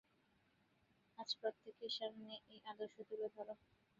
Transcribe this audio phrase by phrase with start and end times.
[1.17, 3.47] আজ প্রত্যেকের সামনেই এই আদর্শ তুলে ধর।